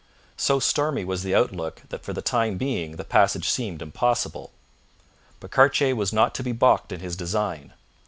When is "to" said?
6.33-6.43